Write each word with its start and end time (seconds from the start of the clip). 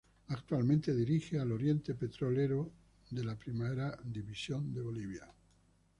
Actualmente 0.29 0.95
dirige 0.95 1.37
al 1.39 1.51
Oriente 1.51 1.93
Petrolero 1.93 2.71
de 3.11 3.23
la 3.23 3.37
Primera 3.37 3.95
División 4.03 4.73
de 4.73 4.81
Bolivia. 4.81 5.31